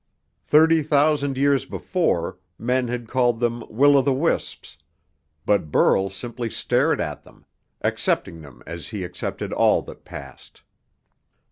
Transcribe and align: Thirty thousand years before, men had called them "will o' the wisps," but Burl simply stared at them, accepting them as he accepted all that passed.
Thirty 0.47 0.81
thousand 0.81 1.37
years 1.37 1.65
before, 1.65 2.39
men 2.57 2.87
had 2.87 3.07
called 3.07 3.39
them 3.39 3.63
"will 3.69 3.95
o' 3.95 4.01
the 4.01 4.11
wisps," 4.15 4.75
but 5.45 5.69
Burl 5.71 6.09
simply 6.09 6.49
stared 6.49 6.99
at 6.99 7.21
them, 7.21 7.45
accepting 7.83 8.41
them 8.41 8.63
as 8.65 8.87
he 8.87 9.03
accepted 9.03 9.53
all 9.53 9.83
that 9.83 10.03
passed. 10.03 10.63